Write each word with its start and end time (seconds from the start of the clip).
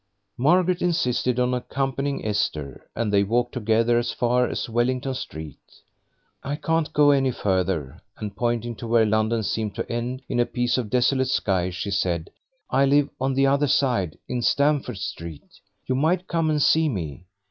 Margaret 0.35 0.81
insisted 0.81 1.39
on 1.39 1.53
accompanying 1.53 2.25
Esther, 2.25 2.89
and 2.95 3.13
they 3.13 3.21
walked 3.23 3.51
together 3.51 3.99
as 3.99 4.11
far 4.11 4.47
as 4.49 4.67
Wellington 4.67 5.13
Street. 5.13 5.59
"I 6.41 6.55
can't 6.55 6.91
go 6.91 7.11
any 7.11 7.29
further," 7.29 8.01
and 8.17 8.35
pointing 8.35 8.73
to 8.77 8.87
where 8.87 9.05
London 9.05 9.43
seemed 9.43 9.75
to 9.75 9.87
end 9.91 10.23
in 10.27 10.39
a 10.39 10.47
piece 10.47 10.79
of 10.79 10.89
desolate 10.89 11.29
sky, 11.29 11.69
she 11.69 11.91
said, 11.91 12.31
"I 12.71 12.85
live 12.85 13.09
on 13.19 13.35
the 13.35 13.45
other 13.45 13.67
side, 13.67 14.17
in 14.27 14.41
Stamford 14.41 14.97
Street. 14.97 15.59
You 15.85 15.93
might 15.93 16.27
come 16.27 16.49
and 16.49 16.63
see 16.63 16.89
me. 16.89 17.25